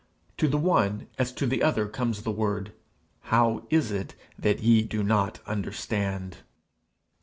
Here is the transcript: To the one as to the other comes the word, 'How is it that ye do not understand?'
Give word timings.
To 0.37 0.47
the 0.47 0.57
one 0.57 1.05
as 1.19 1.31
to 1.33 1.45
the 1.45 1.61
other 1.61 1.87
comes 1.87 2.23
the 2.23 2.31
word, 2.31 2.71
'How 3.25 3.67
is 3.69 3.91
it 3.91 4.15
that 4.39 4.59
ye 4.59 4.81
do 4.81 5.03
not 5.03 5.41
understand?' 5.45 6.37